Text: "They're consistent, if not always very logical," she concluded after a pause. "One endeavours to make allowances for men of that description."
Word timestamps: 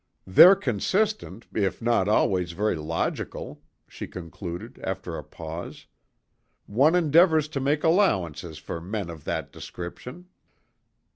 "They're 0.25 0.55
consistent, 0.55 1.45
if 1.53 1.79
not 1.79 2.07
always 2.09 2.53
very 2.53 2.75
logical," 2.75 3.61
she 3.87 4.07
concluded 4.07 4.79
after 4.83 5.15
a 5.15 5.23
pause. 5.23 5.85
"One 6.65 6.95
endeavours 6.95 7.47
to 7.49 7.59
make 7.59 7.83
allowances 7.83 8.57
for 8.57 8.81
men 8.81 9.11
of 9.11 9.25
that 9.25 9.51
description." 9.51 10.25